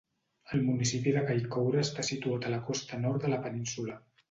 [0.55, 4.03] El municipi de Kaikoura està situat a la costa nord de la península.